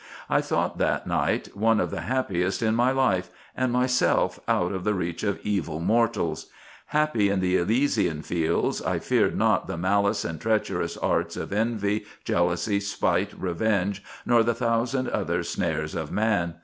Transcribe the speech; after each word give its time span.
I 0.31 0.41
thought 0.41 0.79
that 0.79 1.05
night 1.05 1.55
one 1.55 1.79
of 1.79 1.91
the 1.91 2.01
happiest 2.01 2.63
in 2.63 2.73
my 2.73 2.89
life, 2.91 3.29
and 3.55 3.71
myself 3.71 4.39
out 4.47 4.71
of 4.71 4.83
the 4.83 4.95
reach 4.95 5.21
of 5.21 5.39
evil 5.43 5.79
mortals. 5.79 6.47
Happy 6.87 7.29
in 7.29 7.39
the 7.39 7.55
Elysian 7.57 8.23
Fields, 8.23 8.81
I 8.81 8.97
feared 8.97 9.37
not 9.37 9.67
the 9.67 9.77
malice 9.77 10.25
and 10.25 10.41
treacherous 10.41 10.97
arts 10.97 11.37
of 11.37 11.53
envy, 11.53 12.05
jealousy, 12.25 12.79
spite, 12.79 13.39
revenge, 13.39 14.01
nor 14.25 14.41
the 14.41 14.55
thousand 14.55 15.07
other 15.07 15.43
snares 15.43 15.93
of 15.93 16.11
man. 16.11 16.55